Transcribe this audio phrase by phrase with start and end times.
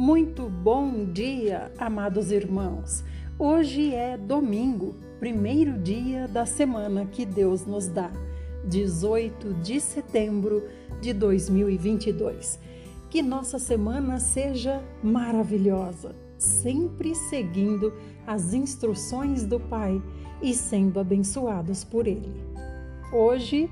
[0.00, 3.04] Muito bom dia, amados irmãos.
[3.38, 8.10] Hoje é domingo, primeiro dia da semana que Deus nos dá,
[8.64, 10.66] 18 de setembro
[11.02, 12.58] de 2022.
[13.10, 17.92] Que nossa semana seja maravilhosa, sempre seguindo
[18.26, 20.02] as instruções do Pai
[20.40, 22.42] e sendo abençoados por Ele.
[23.12, 23.70] Hoje,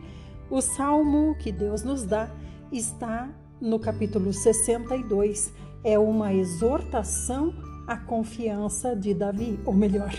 [0.51, 2.31] o salmo que Deus nos dá
[2.71, 7.55] está no capítulo 62 é uma exortação
[7.87, 10.13] à confiança de Davi, ou melhor,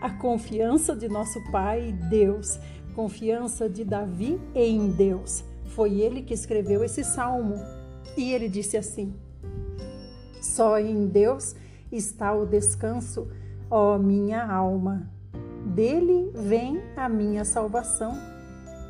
[0.00, 2.58] a confiança de nosso Pai Deus,
[2.94, 5.44] confiança de Davi em Deus.
[5.66, 7.56] Foi ele que escreveu esse salmo
[8.16, 9.14] e ele disse assim:
[10.40, 11.54] Só em Deus
[11.92, 13.28] está o descanso,
[13.70, 15.10] ó minha alma.
[15.66, 18.12] Dele vem a minha salvação.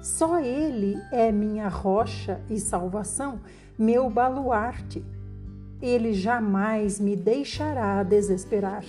[0.02, 3.40] Só Ele é minha rocha e salvação,
[3.78, 5.04] meu baluarte
[5.82, 8.84] ele jamais me deixará desesperar.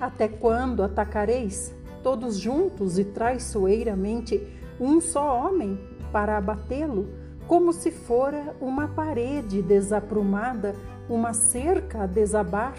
[0.00, 4.42] Até quando atacareis, todos juntos e traiçoeiramente,
[4.80, 5.78] um só homem
[6.12, 7.08] para abatê-lo,
[7.46, 10.74] como se fora uma parede desaprumada,
[11.08, 12.74] uma cerca a desabar?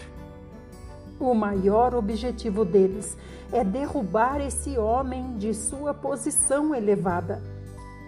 [1.19, 3.17] O maior objetivo deles
[3.51, 7.41] é derrubar esse homem de sua posição elevada.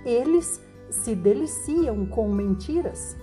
[0.03, 3.15] Eles se deliciam com mentiras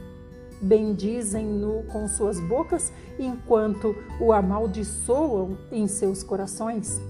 [0.65, 7.01] bendizem-no com suas bocas, enquanto o amaldiçoam em seus corações?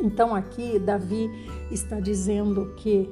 [0.00, 1.30] Então aqui Davi
[1.70, 3.10] está dizendo que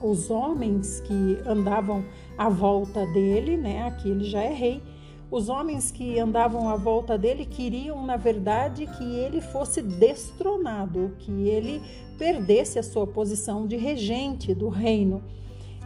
[0.00, 2.04] os homens que andavam
[2.36, 4.82] à volta dele, né, aqui ele já é rei,
[5.30, 11.48] os homens que andavam à volta dele queriam, na verdade, que ele fosse destronado, que
[11.48, 11.82] ele
[12.16, 15.22] perdesse a sua posição de regente do reino.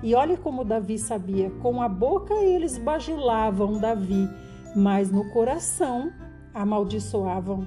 [0.02, 4.28] E olha como Davi sabia: com a boca eles bajulavam Davi,
[4.74, 6.12] mas no coração
[6.54, 7.66] amaldiçoavam.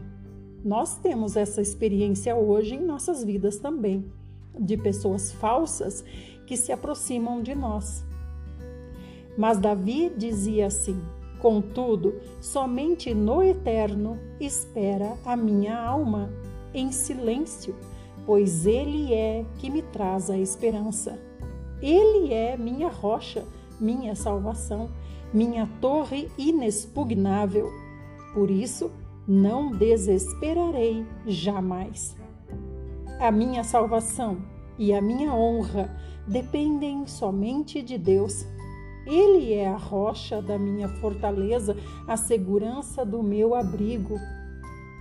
[0.64, 4.06] Nós temos essa experiência hoje em nossas vidas também,
[4.58, 6.04] de pessoas falsas
[6.48, 8.04] que se aproximam de nós.
[9.38, 11.02] Mas Davi dizia assim:
[11.40, 16.32] Contudo, somente no eterno espera a minha alma,
[16.74, 17.76] em silêncio,
[18.26, 21.20] pois ele é que me traz a esperança.
[21.84, 23.46] Ele é minha rocha,
[23.78, 24.90] minha salvação,
[25.34, 27.70] minha torre inexpugnável.
[28.34, 28.90] Por isso,
[29.28, 32.16] não desesperarei jamais.
[33.20, 34.38] A minha salvação
[34.80, 35.94] e a minha honra
[36.26, 38.46] dependem somente de Deus.
[39.06, 41.76] Ele é a rocha da minha fortaleza,
[42.08, 44.18] a segurança do meu abrigo.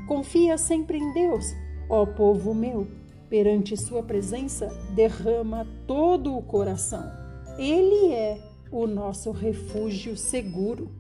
[0.09, 1.47] Confia sempre em Deus,
[1.89, 3.02] ó povo meu
[3.33, 7.11] perante Sua presença, derrama todo o coração.
[7.57, 8.39] Ele é
[8.71, 10.91] o nosso refúgio seguro.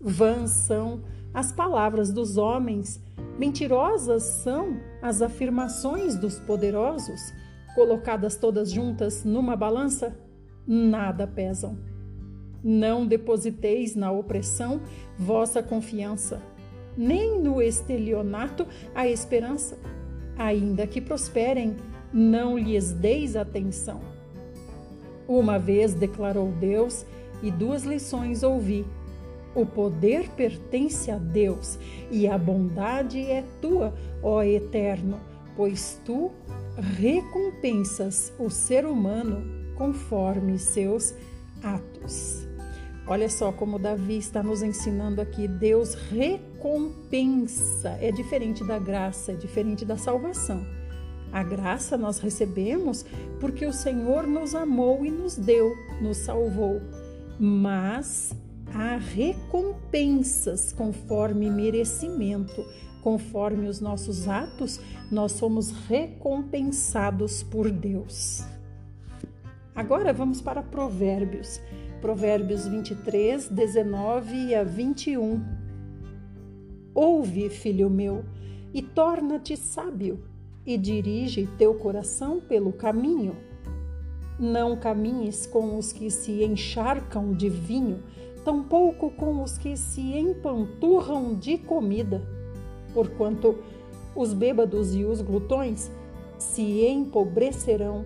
[0.00, 1.02] Vãs são
[1.34, 3.02] as palavras dos homens,
[3.36, 7.20] mentirosas são as afirmações dos poderosos,
[7.74, 10.16] colocadas todas juntas numa balança,
[10.64, 11.76] nada pesam.
[12.62, 14.80] Não depositeis na opressão
[15.18, 16.40] vossa confiança,
[16.96, 18.64] nem no estelionato
[18.94, 19.76] a esperança
[20.36, 21.76] ainda que prosperem,
[22.12, 24.00] não lhes deis atenção.
[25.28, 27.04] Uma vez declarou Deus,
[27.42, 28.86] e duas lições ouvi.
[29.54, 31.78] O poder pertence a Deus,
[32.10, 35.18] e a bondade é tua, ó Eterno,
[35.56, 36.30] pois tu
[36.76, 39.44] recompensas o ser humano
[39.76, 41.14] conforme seus
[41.62, 42.45] atos.
[43.08, 45.46] Olha só como Davi está nos ensinando aqui.
[45.46, 47.90] Deus recompensa.
[48.00, 50.66] É diferente da graça, é diferente da salvação.
[51.32, 53.04] A graça nós recebemos
[53.38, 56.80] porque o Senhor nos amou e nos deu, nos salvou.
[57.38, 58.34] Mas
[58.74, 62.64] há recompensas conforme merecimento,
[63.02, 64.80] conforme os nossos atos,
[65.12, 68.42] nós somos recompensados por Deus.
[69.76, 71.60] Agora vamos para Provérbios.
[72.00, 75.42] Provérbios 23, 19 a 21.
[76.94, 78.22] Ouve, filho meu,
[78.72, 80.22] e torna-te sábio,
[80.64, 83.34] e dirige teu coração pelo caminho.
[84.38, 88.02] Não caminhes com os que se encharcam de vinho,
[88.44, 92.22] tampouco com os que se empanturram de comida,
[92.92, 93.58] porquanto
[94.14, 95.90] os bêbados e os glutões
[96.38, 98.04] se empobrecerão,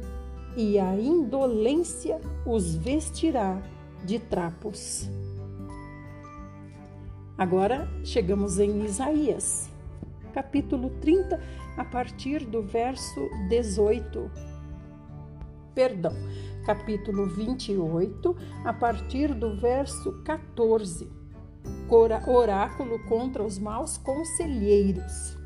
[0.56, 3.60] e a indolência os vestirá
[4.04, 5.08] de trapos.
[7.36, 9.70] Agora chegamos em Isaías,
[10.34, 11.40] capítulo 30,
[11.76, 14.30] a partir do verso 18.
[15.74, 16.14] Perdão,
[16.66, 21.10] capítulo 28, a partir do verso 14.
[22.26, 25.38] oráculo contra os maus conselheiros.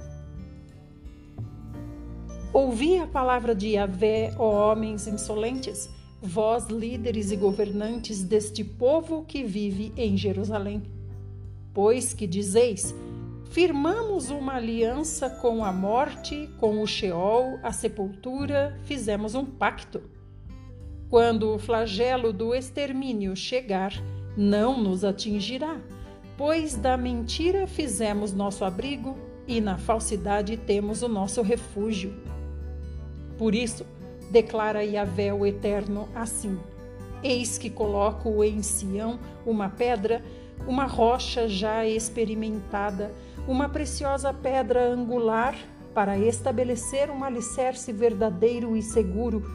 [2.53, 5.89] Ouvi a palavra de Yahvé, ó homens insolentes,
[6.25, 10.83] vós líderes e governantes deste povo que vive em Jerusalém.
[11.75, 12.95] Pois que dizeis,
[13.51, 20.01] firmamos uma aliança com a morte, com o Sheol, a sepultura, fizemos um pacto.
[21.11, 23.93] Quando o flagelo do extermínio chegar,
[24.35, 25.79] não nos atingirá,
[26.39, 29.17] pois da mentira fizemos nosso abrigo
[29.47, 32.15] e na falsidade temos o nosso refúgio.
[33.37, 33.85] Por isso,
[34.35, 36.59] declara Yahvé o Eterno assim:
[37.23, 40.25] Eis que coloco em Sião uma pedra,
[40.67, 43.15] uma rocha já experimentada,
[43.47, 45.55] uma preciosa pedra angular,
[45.95, 49.49] para estabelecer um alicerce verdadeiro e seguro.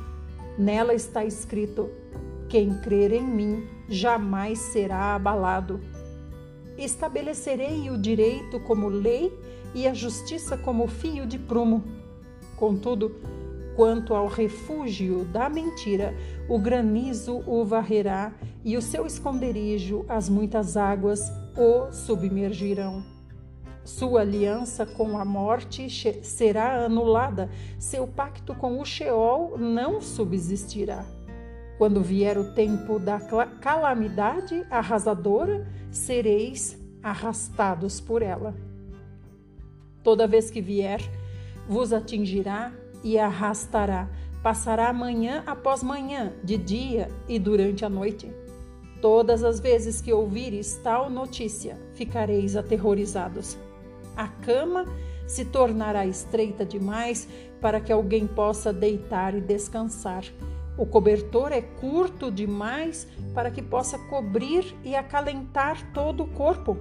[0.58, 1.90] Nela está escrito:
[2.48, 5.82] Quem crer em mim jamais será abalado.
[6.78, 9.38] Estabelecerei o direito como lei
[9.76, 11.84] e a justiça como fio de prumo.
[12.56, 13.14] Contudo,
[13.80, 16.14] quanto ao refúgio da mentira,
[16.50, 23.02] o granizo o varrerá e o seu esconderijo, as muitas águas, o submergirão.
[23.86, 25.88] Sua aliança com a morte
[26.22, 27.50] será anulada,
[27.80, 31.06] seu pacto com o Sheol não subsistirá.
[31.78, 33.18] Quando vier o tempo da
[33.62, 38.54] calamidade arrasadora, sereis arrastados por ela.
[40.04, 41.00] Toda vez que vier,
[41.66, 42.74] vos atingirá
[43.04, 44.08] e arrastará.
[44.42, 48.32] Passará manhã após manhã, de dia e durante a noite.
[49.02, 53.58] Todas as vezes que ouvires tal notícia, ficareis aterrorizados.
[54.16, 54.86] A cama
[55.28, 57.28] se tornará estreita demais
[57.62, 60.24] para que alguém possa deitar e descansar
[60.80, 66.78] o cobertor é curto demais para que possa cobrir e acalentar todo o corpo,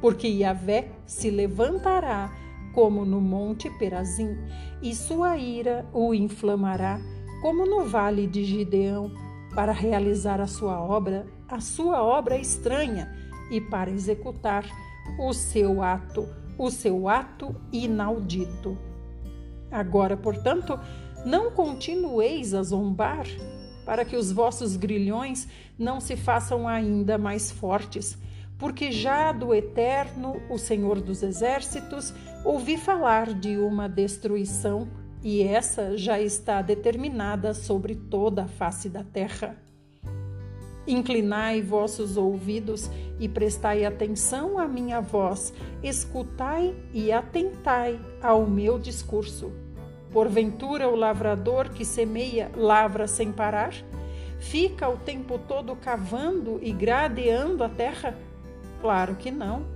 [0.00, 2.30] porque Yahvé se levantará
[2.76, 4.36] como no monte Perazim,
[4.82, 7.00] e sua ira o inflamará,
[7.40, 9.10] como no vale de Gideão,
[9.54, 13.16] para realizar a sua obra, a sua obra estranha,
[13.50, 14.66] e para executar
[15.18, 16.28] o seu ato,
[16.58, 18.76] o seu ato inaudito.
[19.70, 20.78] Agora, portanto,
[21.24, 23.24] não continueis a zombar,
[23.86, 28.18] para que os vossos grilhões não se façam ainda mais fortes,
[28.58, 32.14] porque já do Eterno, o Senhor dos Exércitos,
[32.44, 34.88] ouvi falar de uma destruição,
[35.22, 39.56] e essa já está determinada sobre toda a face da terra.
[40.86, 42.88] Inclinai vossos ouvidos
[43.18, 45.52] e prestai atenção à minha voz,
[45.82, 49.50] escutai e atentai ao meu discurso.
[50.12, 53.74] Porventura, o lavrador que semeia lavra sem parar?
[54.38, 58.16] Fica o tempo todo cavando e gradeando a terra?
[58.86, 59.66] Claro que não.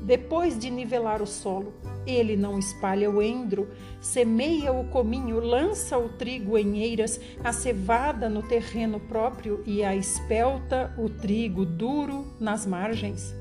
[0.00, 1.74] Depois de nivelar o solo,
[2.06, 3.68] ele não espalha o endro,
[4.00, 9.96] semeia o cominho, lança o trigo em eiras, a cevada no terreno próprio e a
[9.96, 13.34] espelta, o trigo duro nas margens.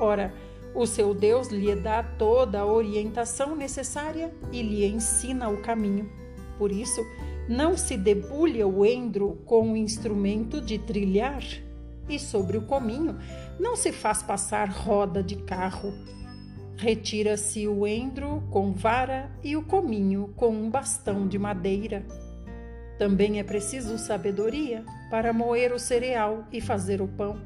[0.00, 0.32] Ora,
[0.74, 6.10] o seu Deus lhe dá toda a orientação necessária e lhe ensina o caminho.
[6.56, 7.04] Por isso,
[7.46, 11.42] não se debulha o endro com o instrumento de trilhar,
[12.10, 13.16] e sobre o cominho
[13.60, 15.92] não se faz passar roda de carro.
[16.76, 22.02] Retira-se o endro com vara e o cominho com um bastão de madeira.
[22.98, 27.38] Também é preciso sabedoria para moer o cereal e fazer o pão.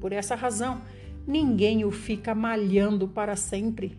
[0.00, 0.80] Por essa razão,
[1.26, 3.98] ninguém o fica malhando para sempre.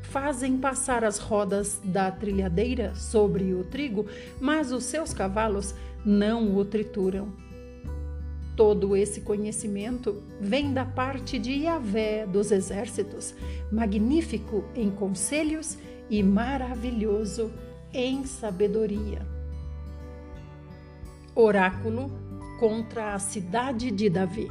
[0.00, 4.06] Fazem passar as rodas da trilhadeira sobre o trigo,
[4.40, 5.74] mas os seus cavalos
[6.06, 7.45] não o trituram.
[8.56, 13.34] Todo esse conhecimento vem da parte de Yahvé dos exércitos,
[13.70, 15.76] magnífico em conselhos
[16.08, 17.52] e maravilhoso
[17.92, 19.26] em sabedoria.
[21.34, 22.10] Oráculo
[22.58, 24.48] contra a cidade de Davi.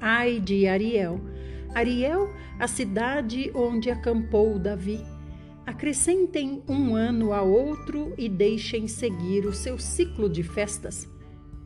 [0.00, 1.20] Ai de Ariel.
[1.72, 5.00] Ariel, a cidade onde acampou Davi.
[5.64, 11.11] Acrescentem um ano a outro e deixem seguir o seu ciclo de festas.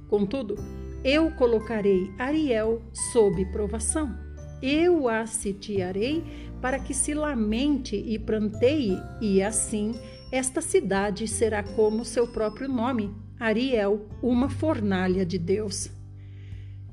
[0.09, 0.57] Contudo,
[1.05, 2.83] eu colocarei Ariel
[3.13, 4.17] sob provação.
[4.63, 6.25] Eu a sitiarei
[6.61, 9.95] para que se lamente e pranteie, e assim
[10.33, 15.91] esta cidade será como seu próprio nome, Ariel, uma fornalha de Deus.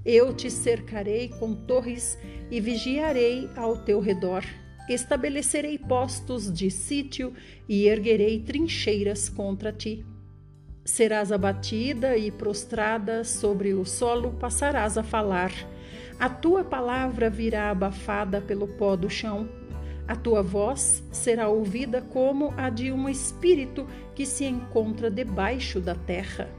[0.06, 2.18] Eu te cercarei com torres
[2.52, 4.44] e vigiarei ao teu redor.
[4.90, 7.34] Estabelecerei postos de sítio
[7.68, 10.06] e erguerei trincheiras contra ti.
[10.86, 15.52] Serás abatida e prostrada sobre o solo, passarás a falar.
[16.20, 19.48] A tua palavra virá abafada pelo pó do chão.
[20.06, 25.96] A tua voz será ouvida como a de um espírito que se encontra debaixo da
[25.96, 26.50] terra.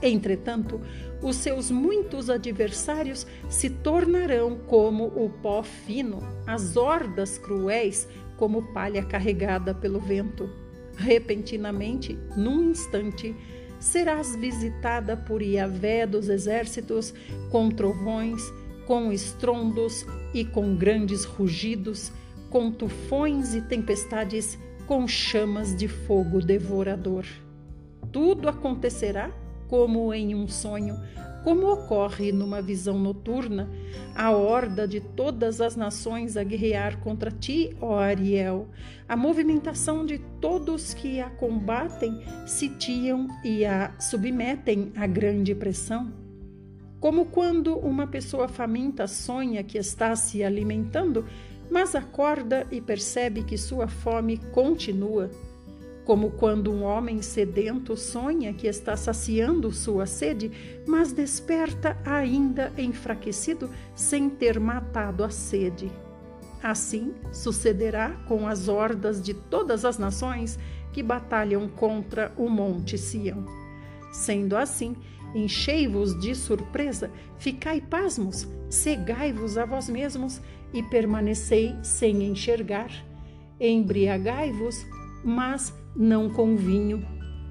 [0.00, 0.80] Entretanto,
[1.22, 8.08] os seus muitos adversários se tornarão como o pó fino, as hordas cruéis
[8.38, 10.63] como palha carregada pelo vento.
[10.96, 13.34] Repentinamente, num instante,
[13.78, 17.12] serás visitada por Iavé dos exércitos,
[17.50, 18.42] com trovões,
[18.86, 22.12] com estrondos e com grandes rugidos,
[22.50, 27.24] com tufões e tempestades, com chamas de fogo devorador.
[28.12, 29.30] Tudo acontecerá
[29.68, 30.96] como em um sonho,
[31.44, 33.68] como ocorre numa visão noturna,
[34.14, 38.66] a horda de todas as nações a guerrear contra ti, ó Ariel.
[39.06, 46.10] A movimentação de todos que a combatem, sitiam e a submetem à grande pressão.
[46.98, 51.26] Como quando uma pessoa faminta sonha que está se alimentando,
[51.70, 55.30] mas acorda e percebe que sua fome continua
[56.04, 60.50] como quando um homem sedento sonha que está saciando sua sede,
[60.86, 65.90] mas desperta ainda enfraquecido sem ter matado a sede.
[66.62, 70.58] Assim sucederá com as hordas de todas as nações
[70.92, 73.44] que batalham contra o Monte Sião.
[74.12, 74.94] Sendo assim,
[75.34, 80.40] enchei-vos de surpresa, ficai pasmos, cegai-vos a vós mesmos
[80.72, 82.90] e permanecei sem enxergar.
[83.58, 84.86] Embriagai-vos,
[85.24, 87.04] mas não com vinho.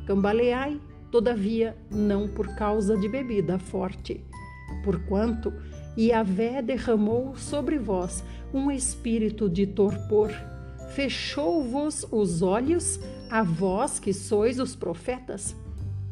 [0.06, 0.80] Cambaleai,
[1.12, 4.24] todavia, não por causa de bebida forte.
[4.84, 5.54] Porquanto
[5.98, 10.32] Yahvé derramou sobre vós um espírito de torpor,
[10.90, 13.00] fechou-vos os olhos,
[13.30, 15.56] a vós que sois os profetas,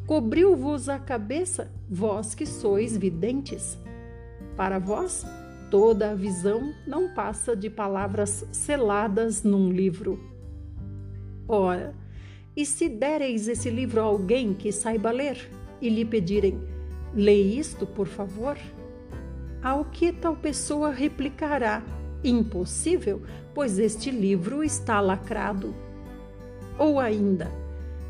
[0.06, 3.78] cobriu-vos a cabeça, vós que sois videntes.
[4.56, 5.24] Para vós,
[5.70, 10.31] toda a visão não passa de palavras seladas num livro.
[11.48, 11.94] Ora,
[12.56, 15.38] e se dereis esse livro a alguém que saiba ler
[15.80, 16.60] e lhe pedirem,
[17.14, 18.56] lê isto, por favor?
[19.62, 21.82] Ao que tal pessoa replicará,
[22.24, 23.22] impossível,
[23.54, 25.74] pois este livro está lacrado.
[26.78, 27.50] Ou ainda,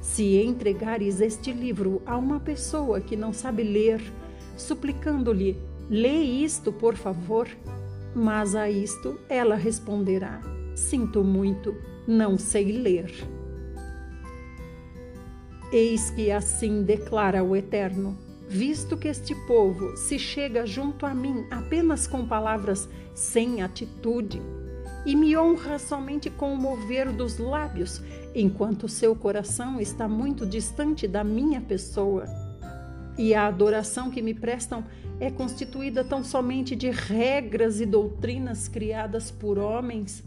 [0.00, 4.02] se entregares este livro a uma pessoa que não sabe ler,
[4.56, 5.56] suplicando-lhe,
[5.88, 7.48] lê isto, por favor,
[8.14, 10.40] mas a isto ela responderá:
[10.74, 11.74] Sinto muito,
[12.06, 13.12] não sei ler.
[15.72, 18.18] Eis que assim declara o Eterno:
[18.48, 24.42] visto que este povo se chega junto a mim apenas com palavras sem atitude,
[25.06, 28.02] e me honra somente com o mover dos lábios,
[28.34, 32.26] enquanto seu coração está muito distante da minha pessoa.
[33.16, 34.84] E a adoração que me prestam
[35.20, 40.24] é constituída tão somente de regras e doutrinas criadas por homens.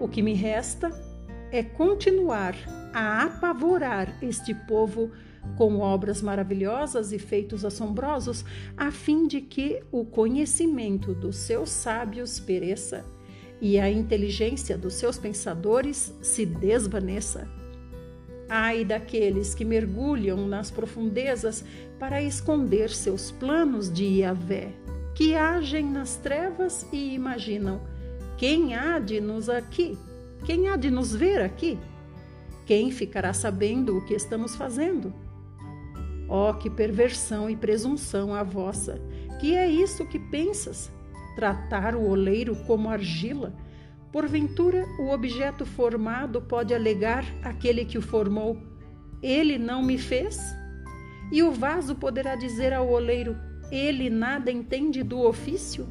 [0.00, 0.90] O que me resta
[1.50, 2.54] é continuar
[2.92, 5.10] a apavorar este povo
[5.56, 8.44] com obras maravilhosas e feitos assombrosos,
[8.76, 13.04] a fim de que o conhecimento dos seus sábios pereça
[13.60, 17.48] e a inteligência dos seus pensadores se desvaneça.
[18.48, 21.64] Ai daqueles que mergulham nas profundezas
[21.98, 24.72] para esconder seus planos de Iavé,
[25.14, 27.80] que agem nas trevas e imaginam:
[28.36, 29.98] quem há de nos aqui?
[30.44, 31.78] Quem há de nos ver aqui?
[32.66, 35.14] Quem ficará sabendo o que estamos fazendo?
[36.28, 39.00] Oh, que perversão e presunção a vossa!
[39.40, 40.90] Que é isso que pensas?
[41.34, 43.54] Tratar o oleiro como argila?
[44.12, 48.58] Porventura, o objeto formado pode alegar aquele que o formou:
[49.22, 50.38] Ele não me fez?
[51.32, 53.36] E o vaso poderá dizer ao oleiro:
[53.70, 55.86] Ele nada entende do ofício?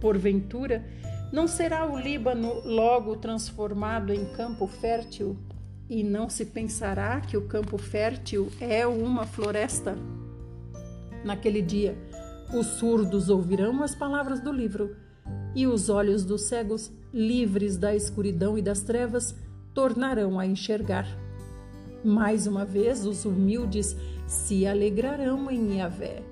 [0.00, 0.84] Porventura,
[1.32, 5.36] não será o Líbano logo transformado em campo fértil
[5.88, 9.96] e não se pensará que o campo fértil é uma floresta.
[11.24, 11.96] Naquele dia,
[12.54, 14.96] os surdos ouvirão as palavras do livro,
[15.54, 19.34] e os olhos dos cegos, livres da escuridão e das trevas,
[19.74, 21.06] tornarão a enxergar.
[22.04, 23.96] Mais uma vez, os humildes
[24.26, 26.22] se alegrarão em Yahvé,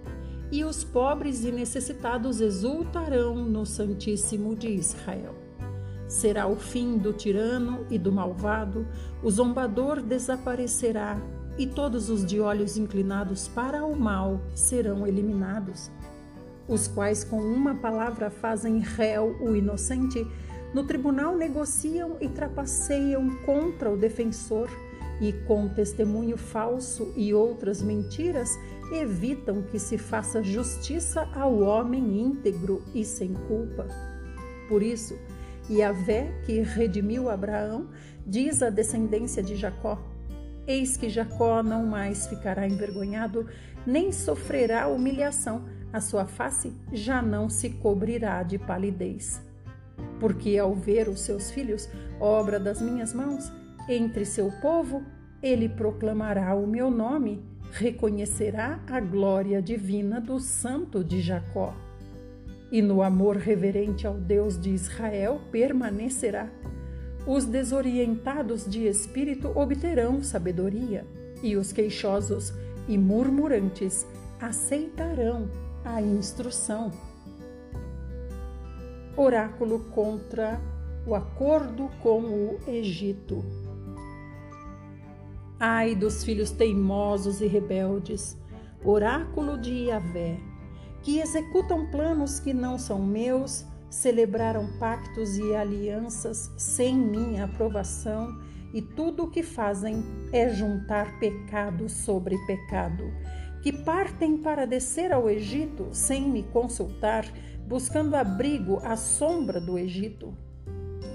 [0.51, 5.35] e os pobres e necessitados exultarão no Santíssimo de Israel.
[6.07, 8.87] Será o fim do tirano e do malvado,
[9.23, 11.21] o zombador desaparecerá
[11.59, 15.91] e todos os de olhos inclinados para o mal serão eliminados.
[16.67, 20.27] Os quais, com uma palavra, fazem réu o inocente,
[20.73, 24.69] no tribunal negociam e trapaceiam contra o defensor,
[25.21, 28.57] e com testemunho falso e outras mentiras
[28.93, 33.87] evitam que se faça justiça ao homem íntegro e sem culpa.
[34.69, 35.19] Por isso,
[35.71, 37.89] Yahvé, que redimiu Abraão,
[38.27, 39.99] diz à descendência de Jacó:
[40.67, 43.47] Eis que Jacó não mais ficará envergonhado,
[43.87, 49.43] nem sofrerá humilhação, a sua face já não se cobrirá de palidez.
[50.21, 51.89] Porque ao ver os seus filhos,
[52.21, 53.51] obra das minhas mãos,
[53.89, 55.03] entre seu povo,
[55.43, 61.75] ele proclamará o meu nome, reconhecerá a glória divina do Santo de Jacó.
[62.71, 66.49] E no amor reverente ao Deus de Israel permanecerá.
[67.27, 71.07] Os desorientados de espírito obterão sabedoria,
[71.43, 72.53] e os queixosos
[72.89, 74.07] e murmurantes
[74.41, 75.49] aceitarão
[75.85, 76.91] a instrução.
[79.17, 80.61] Oráculo contra
[81.07, 83.45] o acordo com o Egito.
[85.61, 88.39] Ai dos filhos teimosos e rebeldes,
[88.85, 90.39] oráculo de Iavé,
[91.03, 98.41] que executam planos que não são meus, celebraram pactos e alianças sem minha aprovação,
[98.73, 103.13] e tudo o que fazem é juntar pecado sobre pecado,
[103.61, 107.25] que partem para descer ao Egito sem me consultar,
[107.67, 110.33] buscando abrigo à sombra do Egito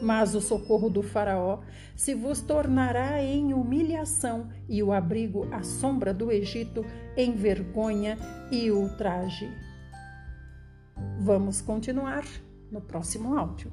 [0.03, 1.59] mas o socorro do Faraó
[1.95, 8.17] se vos tornará em humilhação, e o abrigo à sombra do Egito em vergonha
[8.51, 9.49] e ultraje.
[11.19, 12.23] Vamos continuar
[12.71, 13.71] no próximo áudio.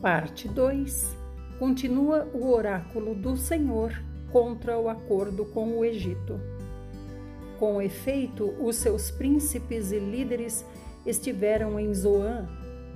[0.00, 1.20] Parte 2
[1.60, 3.92] Continua o oráculo do Senhor
[4.32, 6.40] contra o acordo com o Egito.
[7.60, 10.64] Com efeito, os seus príncipes e líderes
[11.04, 12.48] estiveram em Zoan,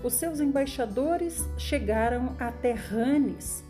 [0.02, 3.62] os seus embaixadores chegaram até Ranes.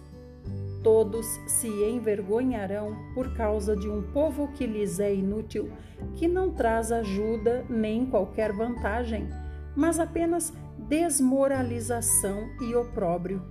[0.84, 5.68] Todos se envergonharão por causa de um povo que lhes é inútil,
[6.14, 9.28] que não traz ajuda nem qualquer vantagem,
[9.74, 13.42] mas apenas desmoralização e opróbrio.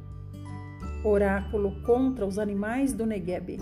[1.03, 3.59] Oráculo contra os animais do Negueb.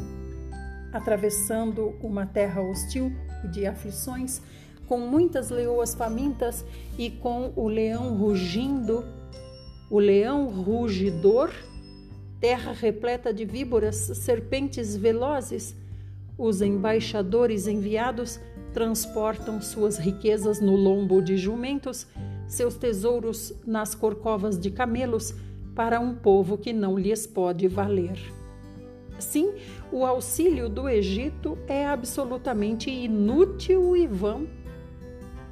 [0.94, 3.12] Atravessando uma terra hostil,
[3.50, 4.42] de aflições,
[4.88, 6.66] com muitas leoas famintas
[6.98, 9.06] e com o leão rugindo,
[9.90, 11.52] o leão rugidor,
[12.40, 15.76] terra repleta de víboras, serpentes velozes,
[16.38, 18.40] os embaixadores enviados
[18.74, 22.08] transportam suas riquezas no lombo de jumentos,
[22.48, 25.34] seus tesouros nas corcovas de camelos,
[25.76, 28.41] para um povo que não lhes pode valer.
[29.22, 29.54] Sim,
[29.92, 34.48] o auxílio do Egito é absolutamente inútil e vão.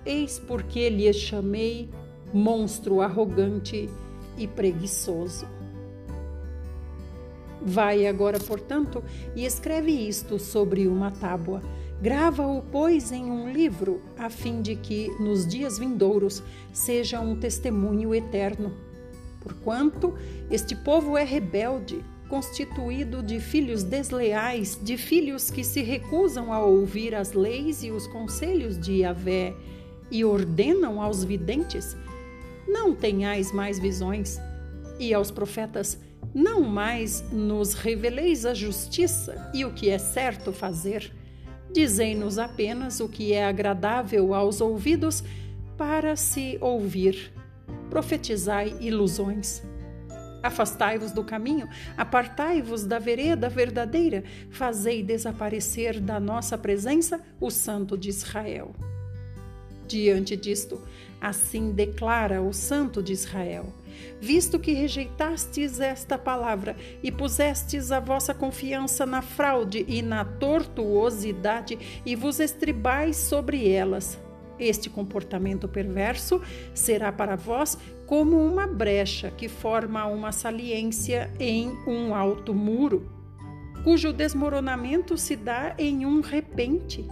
[0.06, 1.90] Eis porque lhes chamei
[2.34, 3.90] monstro arrogante
[4.38, 5.46] e preguiçoso.
[7.62, 9.04] Vai agora, portanto,
[9.36, 11.62] e escreve isto sobre uma tábua.
[12.02, 18.16] Grava-o, pois, em um livro, a fim de que, nos dias vindouros, seja um testemunho
[18.16, 18.72] eterno.
[19.42, 20.16] Porquanto
[20.50, 27.16] este povo é rebelde, constituído de filhos desleais, de filhos que se recusam a ouvir
[27.16, 29.54] as leis e os conselhos de Yahvé
[30.12, 31.98] e ordenam aos videntes:
[32.68, 34.40] Não tenhais mais visões,
[35.00, 36.00] e aos profetas:
[36.34, 41.12] Não mais nos reveleis a justiça e o que é certo fazer.
[41.72, 45.24] Dizei-nos apenas o que é agradável aos ouvidos
[45.78, 47.32] para se ouvir.
[47.90, 49.64] Profetizai ilusões.
[50.42, 58.10] Afastai-vos do caminho, apartai-vos da vereda verdadeira, fazei desaparecer da nossa presença o Santo de
[58.10, 58.74] Israel.
[59.88, 60.82] Diante disto,
[61.20, 63.74] assim declara o Santo de Israel:
[64.22, 71.78] Visto que rejeitastes esta palavra e pusestes a vossa confiança na fraude e na tortuosidade
[72.06, 74.18] e vos estribais sobre elas,
[74.60, 76.42] este comportamento perverso
[76.74, 77.78] será para vós
[78.10, 83.08] como uma brecha que forma uma saliência em um alto muro,
[83.84, 87.08] cujo desmoronamento se dá em um repente.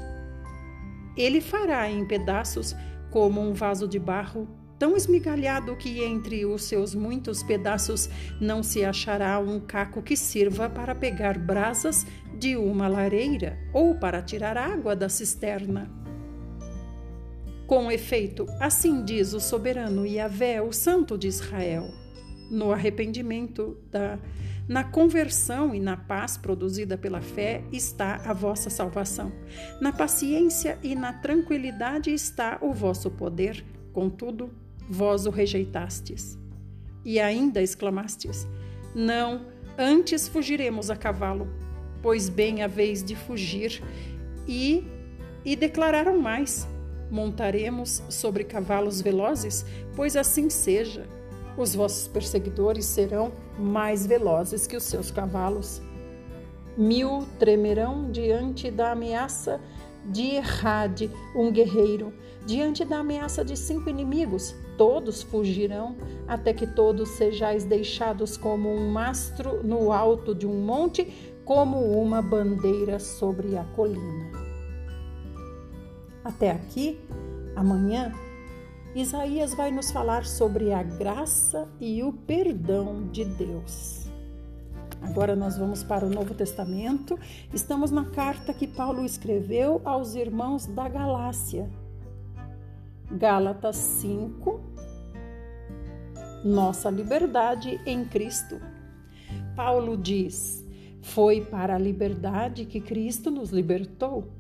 [1.16, 2.76] Ele fará em pedaços
[3.12, 4.48] como um vaso de barro
[4.80, 8.10] tão esmigalhado que entre os seus muitos pedaços
[8.42, 12.08] não se achará um caco que sirva para pegar brasas
[12.40, 15.97] de uma lareira ou para tirar água da cisterna.
[17.68, 21.94] Com efeito, assim diz o soberano Yahvé, o Santo de Israel:
[22.50, 24.18] no arrependimento, da,
[24.70, 29.34] na conversão e na paz produzida pela fé está a vossa salvação.
[29.82, 33.66] Na paciência e na tranquilidade está o vosso poder.
[33.92, 34.50] Contudo,
[34.90, 36.40] vós o rejeitastes.
[37.04, 38.48] E ainda exclamastes:
[38.96, 39.46] Não,
[39.78, 41.50] antes fugiremos a cavalo,
[42.02, 43.84] pois bem haveis de fugir.
[44.48, 44.88] E,
[45.44, 46.66] e declararam mais:
[47.10, 49.66] Montaremos sobre cavalos velozes,
[49.96, 51.06] pois assim seja.
[51.58, 55.82] Os vossos perseguidores serão mais velozes que os seus cavalos.
[56.78, 59.60] Mil tremerão diante da ameaça
[60.06, 62.14] de Errade, um guerreiro,
[62.46, 68.90] diante da ameaça de cinco inimigos, todos fugirão, até que todos sejais deixados como um
[68.90, 74.37] mastro no alto de um monte, como uma bandeira sobre a colina.
[76.28, 77.00] Até aqui,
[77.56, 78.14] amanhã,
[78.94, 84.08] Isaías vai nos falar sobre a graça e o perdão de Deus.
[85.02, 87.18] Agora nós vamos para o Novo Testamento.
[87.54, 91.70] Estamos na carta que Paulo escreveu aos irmãos da Galácia.
[93.10, 94.60] Gálatas 5.
[96.44, 98.60] Nossa liberdade em Cristo.
[99.56, 100.68] Paulo diz:
[101.02, 104.37] Foi para a liberdade que Cristo nos libertou.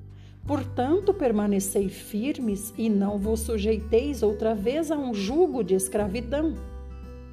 [0.47, 6.55] Portanto, permanecei firmes e não vos sujeiteis outra vez a um jugo de escravidão.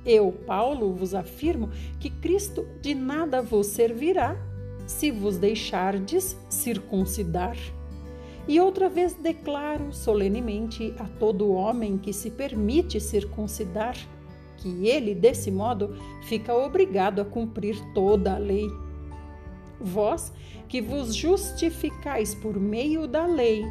[0.05, 4.37] Eu, Paulo, vos afirmo que Cristo de nada vos servirá
[4.85, 7.57] se vos deixardes circuncidar.
[8.47, 13.97] E outra vez declaro solenemente a todo homem que se permite circuncidar
[14.59, 18.67] que ele, desse modo, fica obrigado a cumprir toda a lei.
[19.85, 20.33] Vós,
[20.69, 23.65] que vos justificais por meio da lei,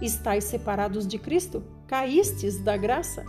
[0.00, 3.24] estáis separados de Cristo, caístes da graça.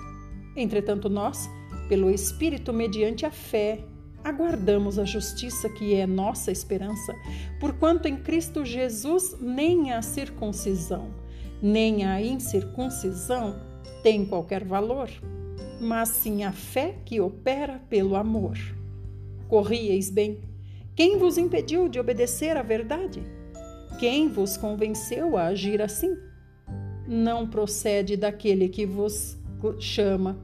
[0.56, 1.50] Entretanto, nós,
[1.89, 3.84] pelo Espírito, mediante a fé,
[4.23, 7.13] aguardamos a justiça que é nossa esperança,
[7.60, 11.10] porquanto em Cristo Jesus nem a circuncisão,
[11.62, 13.60] nem a incircuncisão
[14.04, 15.10] tem qualquer valor,
[15.80, 18.58] mas sim a fé que opera pelo amor.
[19.47, 20.41] Corrieis bem.
[20.98, 23.22] Quem vos impediu de obedecer à verdade?
[24.00, 26.18] Quem vos convenceu a agir assim?
[27.08, 29.38] Não procede daquele que vos
[29.80, 30.40] chama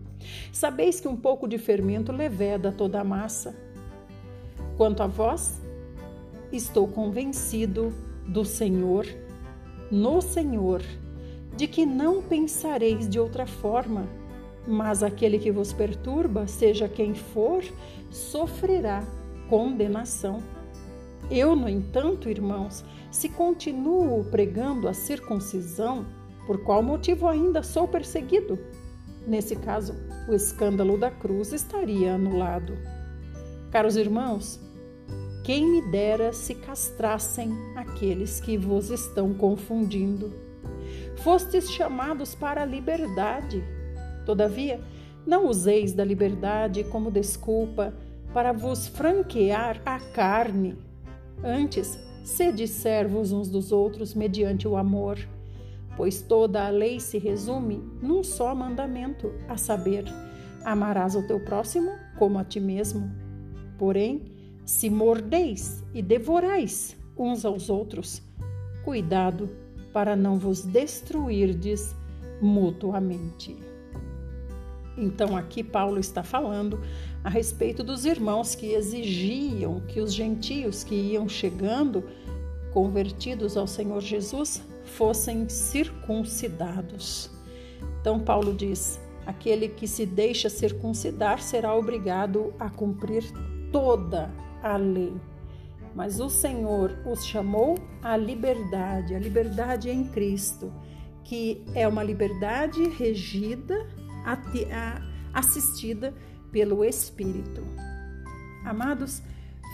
[0.52, 3.56] Sabeis que um pouco de fermento leveda toda a massa.
[4.78, 5.60] Quanto a vós,
[6.52, 7.92] estou convencido
[8.28, 9.08] do Senhor,
[9.90, 10.84] no Senhor,
[11.58, 14.08] de que não pensareis de outra forma,
[14.68, 17.64] mas aquele que vos perturba, seja quem for,
[18.12, 19.04] sofrerá
[19.50, 20.42] condenação.
[21.30, 26.06] Eu, no entanto, irmãos, se continuo pregando a circuncisão,
[26.46, 28.60] por qual motivo ainda sou perseguido?
[29.26, 29.96] Nesse caso,
[30.28, 32.78] o escândalo da cruz estaria anulado.
[33.72, 34.60] Caros irmãos,
[35.44, 40.34] quem me dera se castrassem aqueles que vos estão confundindo.
[41.18, 43.64] Fostes chamados para a liberdade.
[44.26, 44.82] Todavia,
[45.26, 47.94] não useis da liberdade como desculpa
[48.34, 50.78] para vos franquear a carne.
[51.44, 55.18] Antes, sede servos uns dos outros mediante o amor
[55.96, 60.06] pois toda a lei se resume num só mandamento, a saber:
[60.64, 63.12] amarás o teu próximo como a ti mesmo.
[63.78, 64.24] Porém,
[64.66, 68.22] se mordeis e devorais uns aos outros,
[68.84, 69.50] cuidado
[69.92, 71.96] para não vos destruirdes
[72.42, 73.56] mutuamente.
[74.98, 76.80] Então, aqui Paulo está falando
[77.24, 82.04] a respeito dos irmãos que exigiam que os gentios que iam chegando,
[82.74, 87.32] convertidos ao Senhor Jesus, fossem circuncidados.
[88.02, 93.24] Então, Paulo diz: aquele que se deixa circuncidar será obrigado a cumprir
[93.72, 94.30] toda
[94.62, 95.14] a lei.
[95.96, 100.74] Mas o Senhor os chamou à liberdade, a liberdade em Cristo,
[101.24, 103.88] que é uma liberdade regida,
[105.34, 106.14] assistida
[106.54, 107.62] pelo Espírito.
[108.64, 109.22] Amados,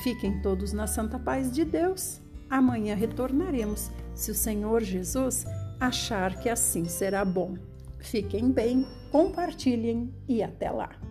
[0.01, 2.21] fiquem todos na santa paz de Deus.
[2.49, 5.45] Amanhã retornaremos se o Senhor Jesus
[5.79, 7.55] achar que assim será bom.
[7.99, 11.08] Fiquem bem, compartilhem e até lá.